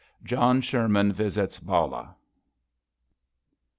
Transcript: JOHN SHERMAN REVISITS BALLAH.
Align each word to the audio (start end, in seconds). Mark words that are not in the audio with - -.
JOHN 0.23 0.61
SHERMAN 0.61 1.09
REVISITS 1.09 1.59
BALLAH. 1.59 2.15